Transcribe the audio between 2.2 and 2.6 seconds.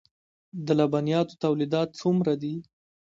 دي؟